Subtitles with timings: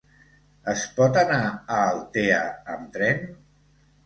[0.71, 2.41] Es pot anar a Altea
[2.79, 3.23] amb tren?